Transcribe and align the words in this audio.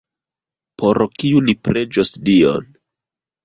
Por 0.83 1.01
kiu 1.23 1.43
ni 1.51 1.57
preĝos 1.69 2.17
Dion? 2.31 2.69